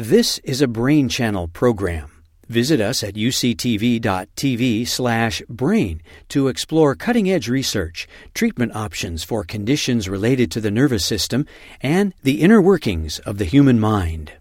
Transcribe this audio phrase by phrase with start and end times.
[0.00, 2.24] This is a Brain Channel program.
[2.48, 10.50] Visit us at uctv.tv slash brain to explore cutting-edge research, treatment options for conditions related
[10.52, 11.44] to the nervous system,
[11.82, 14.32] and the inner workings of the human mind.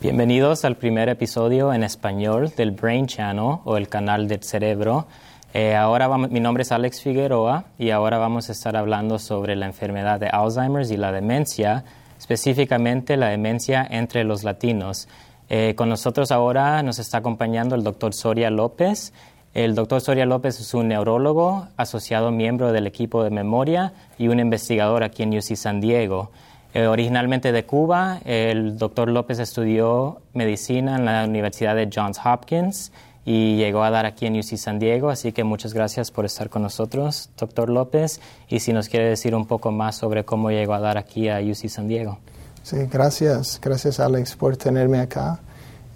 [0.00, 5.08] Bienvenidos al primer episodio en español del Brain Channel o el canal del cerebro.
[5.52, 9.56] Eh, ahora vamos, mi nombre es Alex Figueroa y ahora vamos a estar hablando sobre
[9.56, 11.84] la enfermedad de Alzheimer's y la demencia,
[12.24, 15.08] específicamente la demencia entre los latinos.
[15.50, 19.12] Eh, con nosotros ahora nos está acompañando el doctor Soria López.
[19.52, 24.40] El doctor Soria López es un neurólogo, asociado miembro del equipo de memoria y un
[24.40, 26.30] investigador aquí en UC San Diego.
[26.72, 32.90] Eh, originalmente de Cuba, el doctor López estudió medicina en la Universidad de Johns Hopkins
[33.24, 36.50] y llegó a dar aquí en UC San Diego, así que muchas gracias por estar
[36.50, 40.74] con nosotros, doctor López, y si nos quiere decir un poco más sobre cómo llegó
[40.74, 42.18] a dar aquí a UC San Diego.
[42.62, 45.40] Sí, gracias, gracias Alex por tenerme acá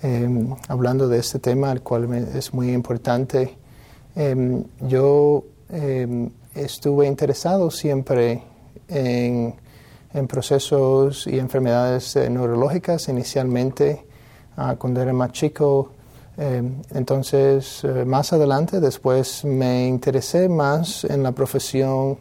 [0.03, 0.29] eh,
[0.69, 3.57] hablando de este tema, el cual es muy importante.
[4.15, 8.43] Eh, yo eh, estuve interesado siempre
[8.89, 9.55] en,
[10.15, 14.05] en, procesos y enfermedades neurológicas inicialmente
[14.57, 15.93] uh, cuando era más chico.
[16.41, 22.19] Entonces, más adelante, después me interesé más en la profesión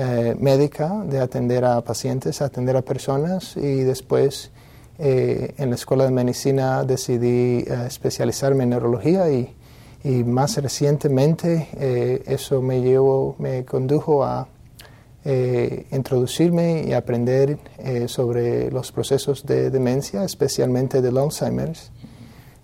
[0.00, 4.52] eh, médica de atender a pacientes, atender a personas y después
[4.96, 9.56] eh, en la escuela de medicina decidí eh, especializarme en neurología y,
[10.04, 14.46] y más recientemente eso me llevó, me condujo a
[15.90, 17.58] introducirme y aprender
[18.06, 21.90] sobre los procesos de demencia, especialmente del Alzheimer's.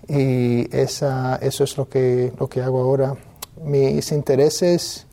[0.09, 3.15] Y esa, eso es lo que, lo que hago ahora.
[3.63, 5.07] Mis intereses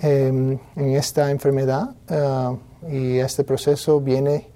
[0.00, 2.58] en esta enfermedad uh,
[2.90, 4.48] y este proceso viene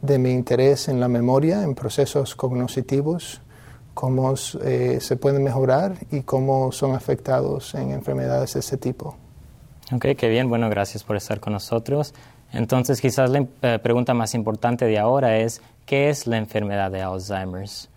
[0.00, 3.40] de mi interés en la memoria, en procesos cognitivos,
[3.94, 9.16] cómo eh, se pueden mejorar y cómo son afectados en enfermedades de ese tipo.
[9.92, 10.48] Ok, qué bien.
[10.48, 12.12] Bueno, gracias por estar con nosotros.
[12.52, 17.02] Entonces, quizás la eh, pregunta más importante de ahora es, ¿qué es la enfermedad de
[17.02, 17.88] Alzheimer's?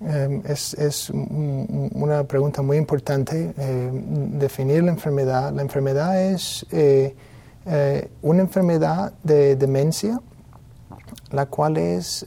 [0.00, 3.52] Eh, es, es, una pregunta muy importante.
[3.56, 5.52] Eh, definir la enfermedad.
[5.52, 7.14] La enfermedad es eh,
[8.22, 10.20] una enfermedad de demencia,
[11.30, 12.24] la cual es,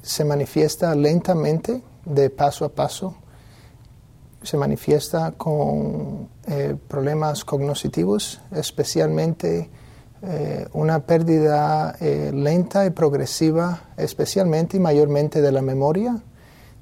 [0.00, 3.16] se manifiesta lentamente, de paso a paso.
[4.42, 6.28] Se manifiesta con
[6.86, 9.68] problemas cognitivos, especialmente
[10.72, 16.22] una pérdida lenta y progresiva, especialmente y mayormente de la memoria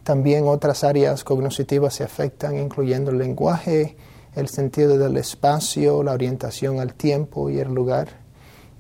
[0.07, 3.97] también otras áreas cognitivas se afectan, incluyendo el lenguaje,
[4.37, 8.07] el sentido del espacio, la orientación al tiempo y el lugar.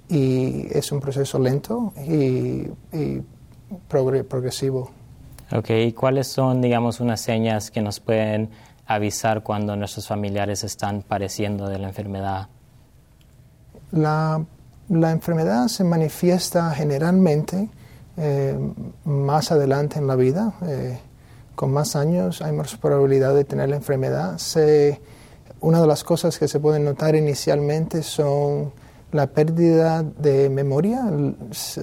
[0.08, 2.68] Y es un proceso lento y,
[3.88, 4.92] progresivo.
[5.50, 8.50] Ok, ¿y cuáles son, digamos, unas señas que nos pueden
[8.86, 12.46] avisar cuando nuestros familiares están padeciendo de la enfermedad?
[13.90, 14.44] La,
[14.88, 17.68] enfermedad se manifiesta generalmente
[18.16, 18.56] eh,
[19.04, 20.54] más adelante en la vida.
[20.62, 21.00] Eh,
[21.56, 24.38] con más años hay más probabilidad de tener la enfermedad.
[25.60, 28.72] una de las cosas que se pueden notar inicialmente son
[29.10, 31.00] la pérdida de memoria.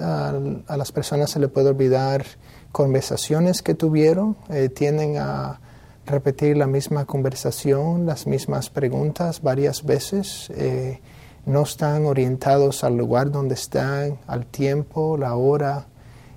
[0.00, 2.24] A, las personas se les puede olvidar
[2.72, 5.60] conversaciones que tuvieron, eh, tienden a
[6.06, 10.50] repetir la misma conversación, las mismas preguntas varias veces.
[10.54, 11.00] Eh,
[11.46, 15.86] no están orientados al lugar donde están, al tiempo, la hora,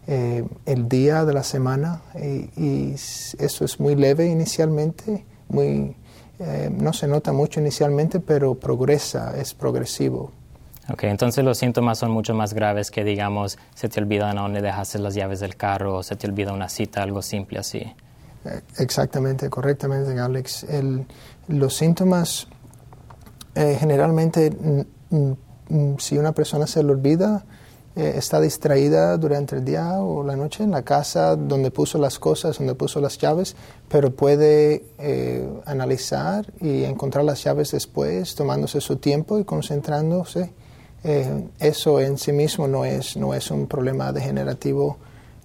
[0.10, 5.98] eh, el día de la semana y, eso es muy leve inicialmente, muy,
[6.40, 10.32] eh, no se nota mucho inicialmente, pero progresa, es progresivo.
[10.90, 14.98] Ok, entonces los síntomas son mucho más graves que, digamos, se te olvida dónde dejaste
[15.00, 17.80] las llaves del carro o se te olvida una cita, algo simple así.
[17.80, 20.64] Eh, exactamente, correctamente, Alex.
[20.64, 21.06] El,
[21.50, 22.48] los síntomas,
[23.54, 24.56] generalmente,
[25.98, 27.44] si una persona se le olvida,
[27.98, 32.20] eh, está distraída durante el día o la noche en la casa donde puso las
[32.20, 33.56] cosas, donde puso las llaves,
[33.90, 40.54] pero puede eh, analizar y encontrar las llaves después, tomándose su tiempo y concentrándose.
[41.04, 44.98] Eh, eso en sí mismo no es, no es un problema degenerativo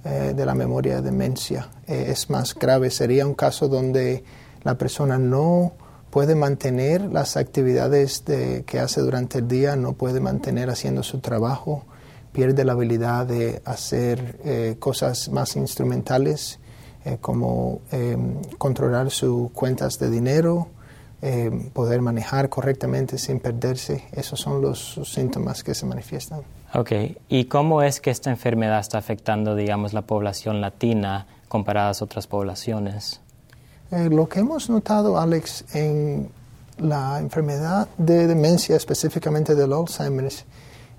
[0.05, 1.69] de la memoria de demencia.
[1.87, 4.25] es más grave, sería un caso donde
[4.65, 5.75] la persona no
[6.11, 11.21] puede mantener las actividades de, que hace durante el día, no puede mantener haciendo su
[11.21, 11.85] trabajo,
[12.33, 16.59] pierde la habilidad de hacer eh, cosas más instrumentales
[17.05, 18.17] eh, como eh,
[18.59, 20.69] controlar sus cuentas de dinero,
[21.73, 24.09] poder manejar correctamente sin perderse.
[24.11, 26.41] Esos son los síntomas que se manifiestan.
[26.75, 26.91] Ok,
[27.29, 32.27] ¿y cómo es que esta enfermedad está afectando, digamos, la población latina comparadas a otras
[32.27, 33.21] poblaciones.
[33.91, 36.31] Eh, lo que hemos notado, Alex, en
[36.79, 40.47] la enfermedad de demencia, específicamente del Alzheimer's,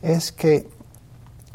[0.03, 0.67] es que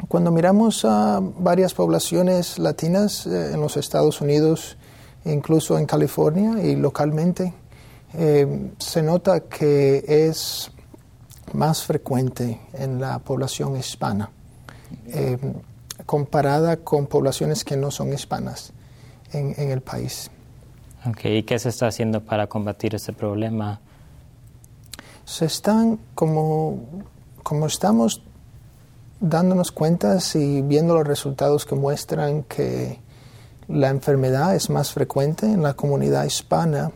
[0.07, 4.77] cuando miramos a varias poblaciones latinas eh, en los Estados Unidos,
[5.25, 7.53] incluso en California y localmente,
[8.13, 10.71] eh, se nota que es
[11.53, 14.29] más frecuente en la población hispana,
[15.07, 15.37] eh,
[16.05, 18.71] comparada con poblaciones que no son hispanas
[19.33, 20.31] en, en el país.
[21.05, 21.37] Okay.
[21.37, 23.79] ¿Y qué se está haciendo para combatir este problema?
[25.25, 26.79] Se están, como,
[27.43, 28.23] como estamos
[29.19, 32.99] dándonos cuenta y viendo los resultados que muestran que
[33.67, 36.91] la enfermedad es más frecuente en la comunidad hispana,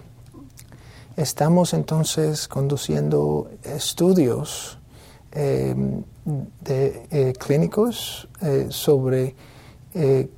[1.18, 4.80] estamos entonces conduciendo estudios
[5.31, 5.75] eh,
[6.62, 9.36] de, eh, clínicos eh, sobre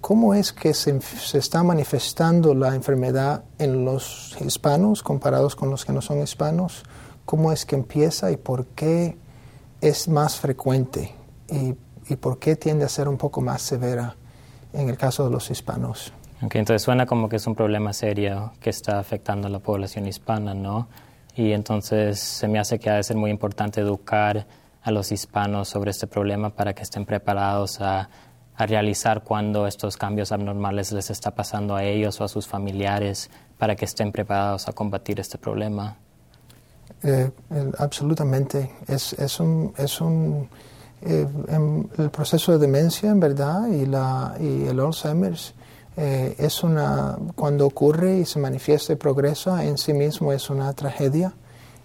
[0.02, 5.86] cómo es que se, se, está manifestando la enfermedad en los hispanos comparados con los
[5.86, 6.84] que no son hispanos,
[7.24, 9.18] cómo es que empieza y por qué
[9.80, 11.16] es más frecuente
[11.50, 11.76] y,
[12.12, 14.16] y por qué tiende a ser un poco más severa
[14.74, 16.14] en el caso de los hispanos.
[16.42, 20.06] Okay, entonces suena como que es un problema serio que está afectando a la población
[20.06, 20.88] hispana, ¿no?
[21.36, 24.46] Y entonces se me hace que ha de ser muy importante educar
[24.84, 28.10] a los hispanos sobre este problema para que estén preparados a,
[28.56, 33.30] a realizar cuando estos cambios abnormales les está pasando a ellos o a sus familiares,
[33.58, 35.98] para que estén preparados a combatir este problema.
[37.04, 37.32] Eh,
[37.80, 38.72] absolutamente.
[38.88, 40.50] Es, es un, es un
[41.02, 41.28] eh,
[41.98, 45.54] el proceso de demencia, en verdad, y, la, y el Alzheimer's
[45.98, 50.74] eh, es una, cuando ocurre y se manifiesta y progresa en sí mismo es una
[50.74, 51.34] tragedia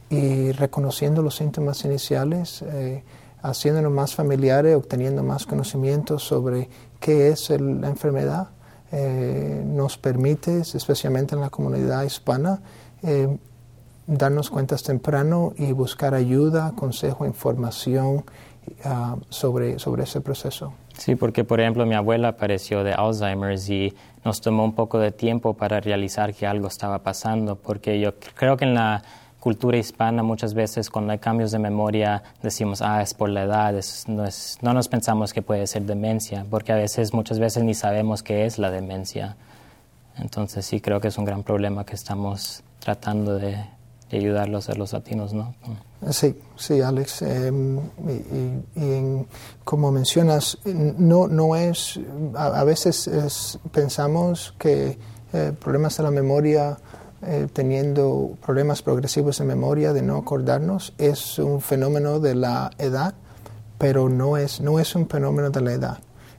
[0.08, 3.04] y reconociendo los síntomas iniciales, eh,
[3.42, 6.68] haciéndonos más familiares, obteniendo más conocimientos sobre
[6.98, 8.48] qué es la enfermedad,
[8.90, 12.60] eh, nos permite, especialmente en la comunidad hispana,
[14.06, 18.24] darnos cuentas temprano y buscar ayuda, consejo, información
[18.84, 20.72] uh, sobre, sobre ese proceso.
[20.96, 23.94] Sí, porque por ejemplo mi abuela padeció de Alzheimer's y
[24.25, 28.56] nos tomó un poco de tiempo para realizar que algo estaba pasando, porque yo creo
[28.56, 29.02] que en la
[29.40, 33.75] cultura hispana muchas veces cuando hay cambios de memoria decimos, ah, es por la edad,
[34.06, 37.75] no, es, no nos pensamos que puede ser demencia, porque a veces, muchas veces ni
[37.75, 39.37] sabemos qué es la demencia.
[40.19, 43.56] Entonces sí creo que es un gran problema que estamos tratando de
[44.16, 45.54] ayudarlos a los latinos, ¿no?
[46.10, 47.22] Sí, sí, Alex.
[47.22, 47.78] Em,
[48.74, 49.26] y,
[49.64, 52.00] como mencionas, no, no es,
[52.34, 54.98] a, veces pensamos que
[55.32, 56.78] eh, problemas de la memoria,
[57.22, 63.14] eh, teniendo problemas progresivos de memoria, de no acordarnos, es un fenómeno de la edad,
[63.78, 65.98] pero no es, no es un fenómeno de la edad.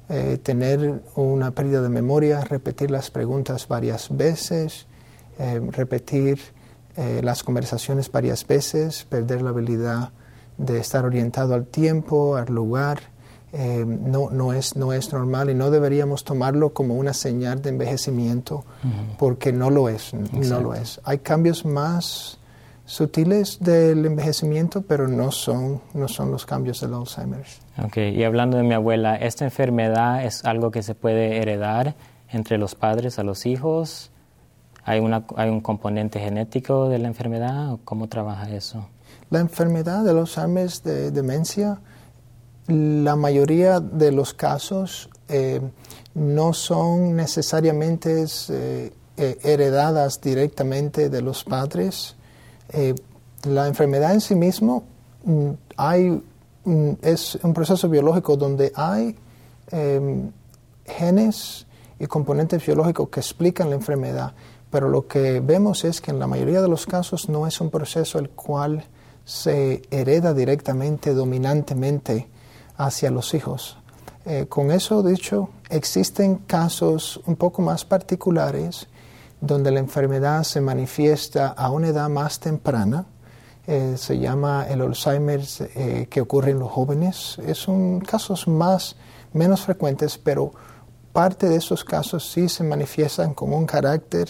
[0.09, 4.87] Eh, tener una pérdida de memoria, repetir las preguntas varias veces,
[5.71, 6.39] repetir
[6.97, 10.11] eh, las conversaciones varias veces, perder la habilidad
[10.57, 12.99] de estar orientado al tiempo, al lugar,
[13.53, 17.69] eh, no, no, es, no es normal y no deberíamos tomarlo como una señal de
[17.69, 18.63] envejecimiento
[19.17, 21.01] porque no lo es, no lo es.
[21.03, 22.39] Hay cambios más
[22.85, 27.45] sutiles del envejecimiento, pero no son, no son los cambios del Alzheimer.
[27.83, 31.95] Ok, y hablando de mi abuela, ¿esta enfermedad es algo que se puede heredar
[32.29, 34.10] entre los padres a los hijos?
[34.83, 38.87] ¿Hay, una, ¿Hay un componente genético de la enfermedad cómo trabaja eso?
[39.29, 41.79] La enfermedad de los Alzheimer de demencia,
[42.67, 45.61] la mayoría de los casos eh,
[46.13, 52.15] no son necesariamente eh, eh, heredadas directamente de los padres.
[53.43, 54.83] la enfermedad en sí mismo
[55.23, 56.21] mm, hay,
[57.01, 59.15] es un proceso biológico donde hay
[60.85, 61.65] genes
[61.99, 64.33] y componentes biológicos que explican la enfermedad
[64.71, 67.69] pero lo que vemos es que en la mayoría de los casos no es un
[67.69, 68.85] proceso el cual
[69.25, 72.29] se hereda directamente, dominantemente
[72.77, 73.77] hacia los hijos.
[74.25, 78.87] Eh, con eso dicho, existen casos un poco más particulares
[79.41, 83.05] donde la enfermedad se manifiesta a una edad más temprana.
[83.67, 85.41] Eh, se llama el Alzheimer
[85.75, 87.39] eh, que ocurre en los jóvenes.
[87.53, 88.95] Son casos más,
[89.33, 90.51] menos frecuentes, pero
[91.11, 94.29] parte de esos casos sí se manifiestan con un carácter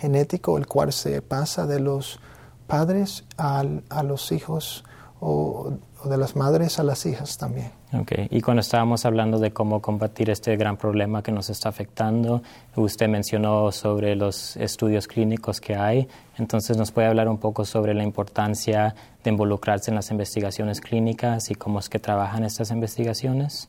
[0.00, 2.20] genético, el cual se pasa de los
[2.66, 4.84] padres a los hijos
[5.20, 5.72] o,
[6.04, 7.70] de las madres a las hijas también.
[7.92, 8.26] Okay.
[8.30, 12.42] Y cuando estábamos hablando de cómo combatir este gran problema que nos está afectando,
[12.76, 17.92] usted mencionó sobre los estudios clínicos que hay, entonces nos puede hablar un poco sobre
[17.92, 23.68] la importancia de involucrarse en las investigaciones clínicas y cómo es que trabajan estas investigaciones.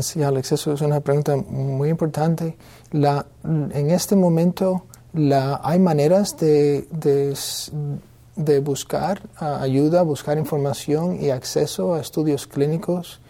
[0.00, 2.56] Sí, Alex, eso es una pregunta muy importante.
[2.92, 6.86] La, en este momento la, hay maneras de,
[8.62, 13.20] buscar ayuda, buscar información y acceso a estudios clínicos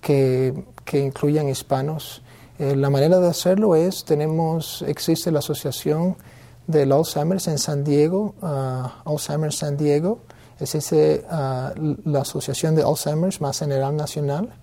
[0.00, 0.54] que,
[0.84, 2.22] que incluyan hispanos.
[2.58, 6.16] Eh, la manera de hacerlo es, tenemos, existe la Asociación
[6.66, 10.20] del Alzheimer's en San Diego, uh, Alzheimer's San Diego,
[10.60, 14.54] existe uh, la Asociación de Alzheimer's más general nacional.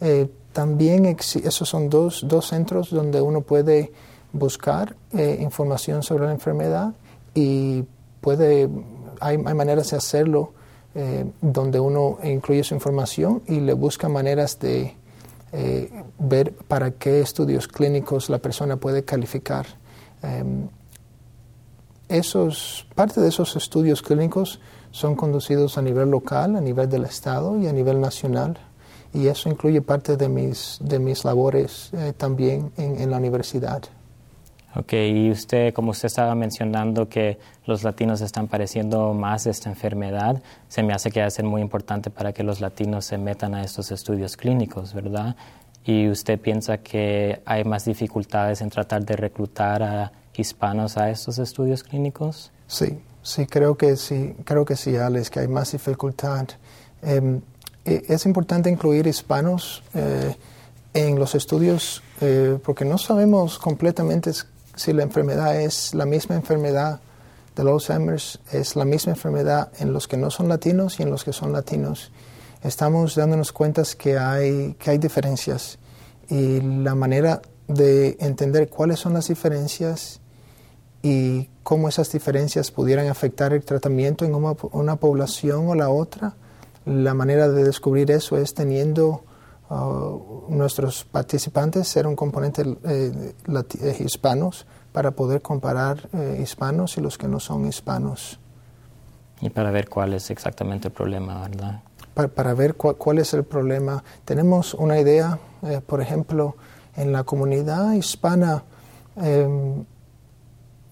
[0.00, 3.92] Eh, también esos son dos, dos centros donde uno puede
[4.32, 6.92] buscar eh, información sobre la enfermedad
[7.34, 7.84] y
[8.20, 8.68] puede,
[9.20, 10.52] hay, maneras de hacerlo
[10.94, 14.96] eh, donde uno incluye su información y le busca maneras de
[15.52, 19.66] eh, ver para qué estudios clínicos la persona puede calificar.
[20.22, 20.68] Em,
[22.08, 27.58] esos, parte de esos estudios clínicos son conducidos a nivel local, a nivel del Estado
[27.58, 28.58] y a nivel nacional.
[29.12, 33.82] Y eso incluye parte de mis, de mis labores también en, en la universidad.
[34.78, 40.40] Ok, y usted, como usted estaba mencionando que los latinos están padeciendo más esta enfermedad,
[40.68, 43.56] se me hace que va a ser muy importante para que los latinos se metan
[43.56, 45.34] a estos estudios clínicos, ¿verdad?
[45.84, 51.40] ¿Y usted piensa que hay más dificultades en tratar de reclutar a hispanos a estos
[51.40, 52.52] estudios clínicos?
[52.68, 56.46] Sí, sí, creo que sí, creo que sí, Alex, que hay más dificultad.
[57.02, 57.40] Em,
[57.84, 60.36] e, es importante incluir hispanos eh,
[60.94, 64.30] en los estudios eh, porque no sabemos completamente
[64.78, 67.00] si la enfermedad es la misma enfermedad
[67.56, 71.24] de Alzheimer's, es la misma enfermedad en los que no son latinos y en los
[71.24, 72.12] que son latinos.
[72.62, 75.78] Estamos dándonos cuenta que hay, que hay diferencias
[76.28, 80.20] y la manera de entender cuáles son las diferencias
[81.02, 86.36] y cómo esas diferencias pudieran afectar el tratamiento en una, una población o la otra,
[86.84, 89.24] la manera de descubrir eso es teniendo
[89.70, 93.34] Uh, nuestros participantes ser un componente eh,
[93.80, 98.40] eh, hispanos para poder comparar eh, hispanos y los que no son hispanos.
[99.40, 101.82] Y para ver cuál es exactamente el problema, ¿verdad?
[102.14, 104.02] Para, ver cuál es el problema.
[104.24, 105.38] Tenemos una idea,
[105.86, 106.56] por ejemplo,
[106.96, 108.64] en la comunidad hispana
[109.14, 109.84] em,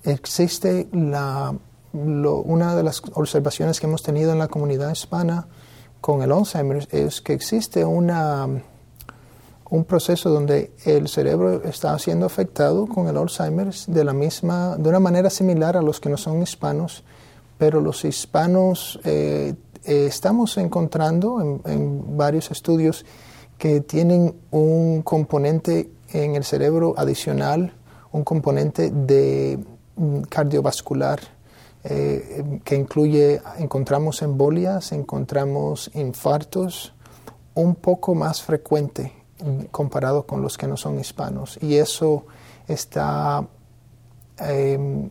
[0.04, 1.52] existe la,
[1.92, 5.48] una de las observaciones que hemos tenido en la comunidad hispana
[6.06, 8.46] con el Alzheimer es que existe una,
[9.70, 14.88] un proceso donde el cerebro está siendo afectado con el Alzheimer de, la misma, de
[14.88, 17.02] una manera similar a los que no son hispanos,
[17.58, 23.04] pero los hispanos eh, eh, estamos encontrando en, en, varios estudios
[23.58, 27.72] que tienen un componente en el cerebro adicional,
[28.12, 29.58] un componente de
[29.96, 31.18] mm, cardiovascular
[31.88, 36.92] eh, que incluye, encontramos embolias, encontramos infartos
[37.54, 39.12] un poco más frecuente
[39.70, 41.58] comparado con los que no son hispanos.
[41.62, 42.26] Y eso
[42.66, 43.46] está
[44.38, 45.08] em,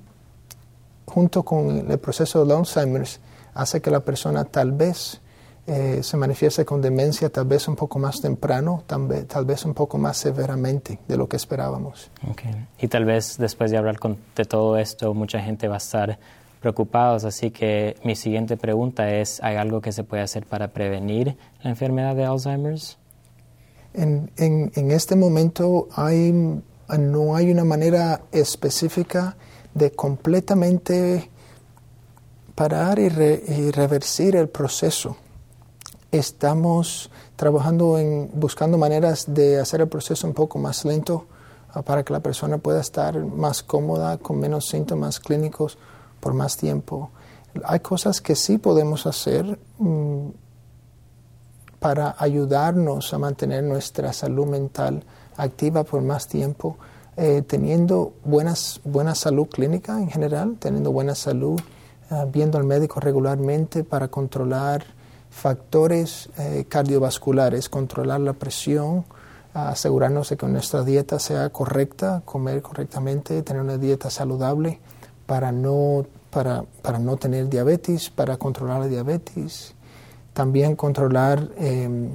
[1.05, 3.22] junto con el proceso de Alzheimer's,
[3.53, 5.22] hace que la persona tal vez
[5.67, 9.63] eh, se manifieste con demencia tal vez un poco más temprano, tal vez, tal vez
[9.63, 12.12] un poco más severamente de lo que esperábamos.
[12.32, 12.67] Okay.
[12.79, 16.20] Y tal vez después de hablar con, de todo esto, mucha gente va a estar
[16.65, 17.25] preocupados.
[17.25, 21.69] Así que mi siguiente pregunta es, ¿hay algo que se puede hacer para prevenir la
[21.69, 22.98] enfermedad de Alzheimer's?
[23.93, 29.38] En, en, este momento hay, no hay una manera específica
[29.75, 31.29] de completamente
[32.55, 35.17] parar y, y reversir el proceso.
[36.12, 41.27] Estamos trabajando en buscando maneras de hacer el proceso un poco más lento
[41.74, 45.77] ah, para que la persona pueda estar más cómoda, con menos síntomas clínicos
[46.25, 47.12] por más tiempo.
[47.65, 50.29] Hay cosas que sí podemos hacer mm,
[51.77, 55.03] para ayudarnos a mantener nuestra salud mental
[55.38, 56.77] activa por más tiempo,
[57.15, 61.62] eh, teniendo buenas, buena salud clínica en general, teniendo buena salud,
[62.10, 64.84] eh, viendo al médico regularmente para controlar
[65.29, 69.05] factores eh, cardiovasculares, controlar la presión,
[69.53, 74.79] asegurarnos de que nuestra dieta sea correcta, comer correctamente, tener una dieta saludable
[75.25, 79.74] para no, para, para no tener diabetes, para controlar la diabetes,
[80.34, 82.10] también controlar em,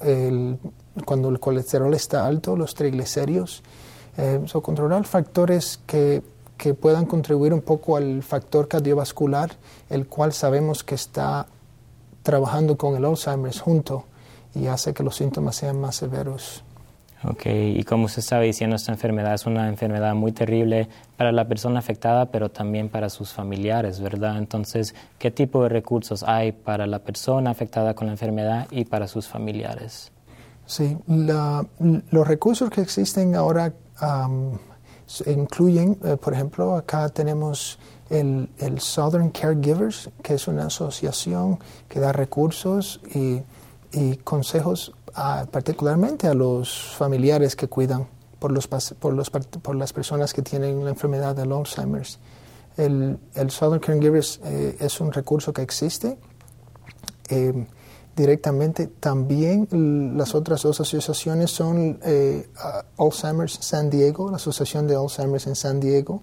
[0.00, 0.58] el,
[1.04, 3.62] cuando el colesterol está alto, los triglicéridos,
[4.16, 6.22] eh, controlar factores que,
[6.56, 9.50] que puedan contribuir un poco al factor cardiovascular,
[9.90, 11.46] el cual sabemos que está
[12.22, 14.04] trabajando con el Alzheimer junto
[14.54, 16.64] y hace que los síntomas sean más severos.
[17.28, 21.48] Ok, y como usted estaba diciendo, esta enfermedad es una enfermedad muy terrible para la
[21.48, 24.38] persona afectada, pero también para sus familiares, ¿verdad?
[24.38, 29.08] Entonces, ¿qué tipo de recursos hay para la persona afectada con la enfermedad y para
[29.08, 30.12] sus familiares?
[30.66, 31.66] Sí, la-
[32.10, 33.72] los recursos que existen ahora
[35.06, 37.78] s- incluyen, eh, por ejemplo, acá tenemos
[38.10, 43.40] el, el Southern Caregivers, que es una asociación que da recursos y,
[43.92, 48.06] y consejos a- particularmente a los familiares que cuidan
[48.38, 52.18] por, los, por, los, por las personas que tienen la enfermedad del Alzheimer's.
[52.76, 56.18] El, el Southern Caregivers eh, es un recurso que existe
[57.30, 57.66] eh,
[58.14, 58.86] directamente.
[58.86, 59.66] También
[60.16, 62.48] las otras dos asociaciones son eh,
[62.98, 66.22] Alzheimer's San Diego, la Asociación de Alzheimer's en San Diego,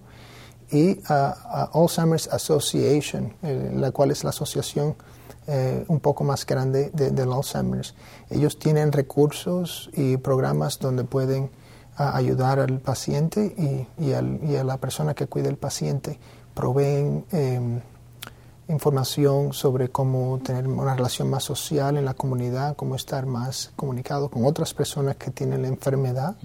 [0.70, 4.94] y a Alzheimer's Association, eh, la cual es la asociación
[5.46, 7.94] eh, un poco más grande de- del Alzheimer's.
[8.30, 11.50] Ellos tienen recursos y programas donde pueden
[11.96, 16.18] a- ayudar al paciente y, y al- y a la persona que cuida el paciente.
[16.54, 17.80] Proveen em,
[18.68, 24.30] información sobre cómo tener una relación más social en la comunidad, cómo estar más comunicado
[24.30, 26.36] con otras personas que tienen la enfermedad.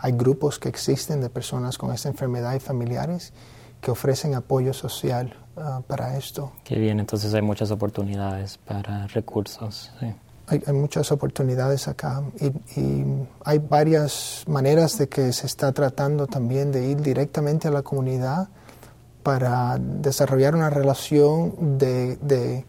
[0.00, 3.32] Hay grupos que existen de personas con esta enfermedad y familiares
[3.80, 6.52] que ofrecen apoyo social ah, para esto.
[6.64, 9.92] Qué bien, entonces hay muchas oportunidades para recursos.
[10.00, 10.14] sí.
[10.50, 12.46] Hay, hay muchas oportunidades acá y,
[12.80, 13.04] y
[13.44, 18.48] hay varias maneras de que se está tratando también de ir directamente a la comunidad
[19.22, 22.64] para desarrollar una relación de, de-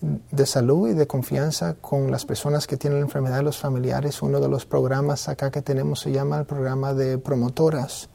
[0.00, 4.22] de salud y de confianza con las personas que tienen la enfermedad y los familiares.
[4.22, 8.08] Uno de los programas acá que tenemos se llama el programa de promotoras,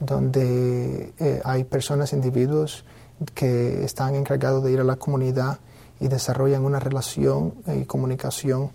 [0.00, 2.84] donde eh, hay personas, individuos
[3.34, 5.58] que están encargados de ir a la comunidad
[6.00, 8.70] y desarrollan una relación eh, y comunicación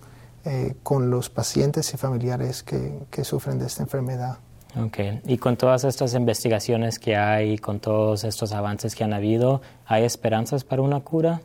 [0.45, 4.38] eh, con los pacientes y familiares que, que sufren de esta enfermedad.
[4.81, 9.61] Ok, y con todas estas investigaciones que hay, con todos estos avances que han habido,
[9.85, 11.41] ¿hay esperanzas para una cura?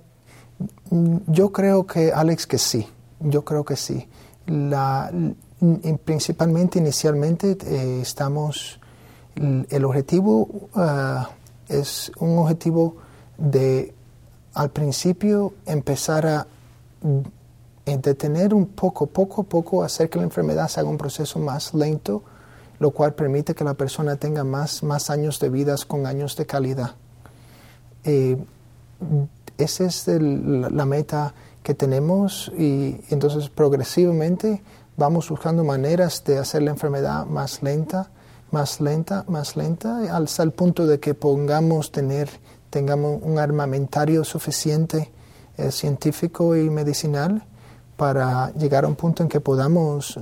[0.90, 2.86] Mm, Yo creo que, Alex, que sí.
[3.20, 4.06] Yo creo que sí.
[4.46, 8.78] La, in- principalmente, inicialmente, eh, estamos.
[9.36, 11.30] L- El objetivo ah,
[11.68, 12.96] es un objetivo
[13.38, 13.94] de,
[14.54, 16.46] al principio, empezar a
[17.02, 17.20] mm,
[18.00, 21.74] detener un poco, poco a poco, hacer que la enfermedad se haga un proceso más
[21.74, 22.22] lento,
[22.78, 26.46] lo cual permite que la persona tenga más, más años de vida con años de
[26.46, 26.92] calidad.
[28.04, 28.36] Eh,
[29.58, 34.62] esa es el- la meta que tenemos y entonces progresivamente
[34.96, 38.10] vamos buscando maneras de hacer la enfermedad más lenta,
[38.50, 42.28] más lenta, más lenta, hasta el punto de que pongamos tener,
[42.70, 45.10] tengamos un armamentario suficiente
[45.56, 47.44] eh, científico y medicinal
[47.96, 50.20] para llegar a un punto en que podamos eh,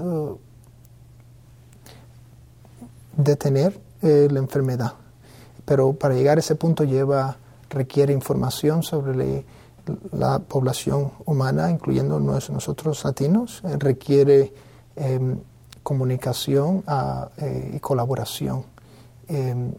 [3.17, 4.95] detener eh, la enfermedad.
[5.65, 7.37] Pero para llegar a ese punto lleva,
[7.71, 9.45] requiere información sobre
[10.13, 14.53] la población humana, incluyendo nos- nosotros latinos, eh, requiere
[14.97, 15.39] em,
[15.83, 18.65] comunicación ah, eh, y colaboración.
[19.29, 19.73] Em,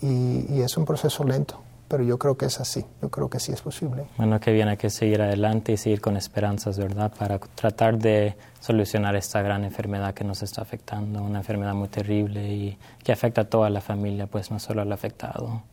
[0.00, 1.60] y es un proceso lento,
[1.92, 4.06] pero yo creo que es así, yo creo que sí es posible.
[4.16, 7.12] Bueno, que bien, hay que seguir adelante y seguir con esperanzas, ¿verdad?
[7.18, 12.48] Para tratar de solucionar esta gran enfermedad que nos está afectando, una enfermedad muy terrible
[12.48, 15.64] y que afecta a toda la familia, pues no solo al afectado.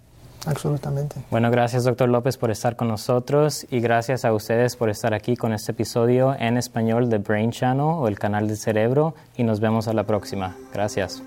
[0.45, 1.15] Absolutamente.
[1.29, 5.35] Bueno, gracias doctor López por estar con nosotros y gracias a ustedes por estar aquí
[5.35, 9.59] con este episodio en español de Brain Channel o el canal del cerebro y nos
[9.59, 10.55] vemos a la próxima.
[10.73, 11.21] Gracias.